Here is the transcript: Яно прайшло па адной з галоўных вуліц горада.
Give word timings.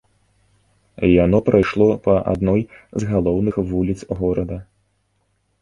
Яно 1.23 1.41
прайшло 1.49 1.87
па 2.09 2.15
адной 2.33 2.61
з 3.05 3.13
галоўных 3.13 3.55
вуліц 3.73 3.99
горада. 4.23 4.57